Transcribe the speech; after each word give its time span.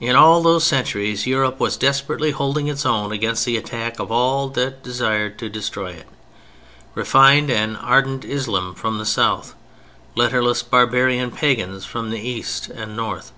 In 0.00 0.16
all 0.16 0.42
those 0.42 0.64
centuries 0.66 1.28
Europe 1.28 1.60
was 1.60 1.76
desperately 1.76 2.32
holding 2.32 2.66
its 2.66 2.84
own 2.84 3.12
against 3.12 3.44
the 3.44 3.56
attack 3.56 4.00
of 4.00 4.10
all 4.10 4.48
that 4.48 4.82
desired 4.82 5.38
to 5.38 5.48
destroy 5.48 5.92
it: 5.92 6.08
refined 6.96 7.52
and 7.52 7.76
ardent 7.76 8.24
Islam 8.24 8.74
from 8.74 8.98
the 8.98 9.06
South, 9.06 9.54
letterless 10.16 10.64
barbarian 10.64 11.30
pagans 11.30 11.84
from 11.84 12.10
the 12.10 12.18
East 12.18 12.66
and 12.66 12.96
North. 12.96 13.30